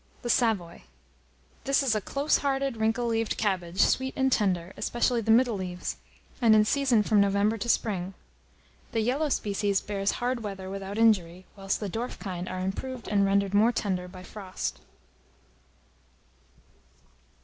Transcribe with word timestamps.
THE 0.23 0.31
SAVOY. 0.31 0.81
This 1.65 1.83
is 1.83 1.93
a 1.93 2.01
close 2.01 2.37
hearted 2.39 2.77
wrinkle 2.77 3.05
leaved 3.05 3.37
cabbage, 3.37 3.79
sweet 3.81 4.15
and 4.17 4.31
tender, 4.31 4.73
especially 4.75 5.21
the 5.21 5.29
middle 5.29 5.55
leaves, 5.57 5.97
and 6.41 6.55
in 6.55 6.65
season 6.65 7.03
from 7.03 7.21
November 7.21 7.55
to 7.59 7.69
spring. 7.69 8.15
The 8.93 9.01
yellow 9.01 9.29
species 9.29 9.79
bears 9.79 10.13
hard 10.13 10.41
weather 10.41 10.71
without 10.71 10.97
injury, 10.97 11.45
whilst 11.55 11.79
the 11.81 11.87
dwarf 11.87 12.17
kind 12.17 12.49
are 12.49 12.61
improved 12.61 13.09
and 13.09 13.25
rendered 13.27 13.53
more 13.53 13.71
tender 13.71 14.07
by 14.07 14.23
frost. 14.23 14.79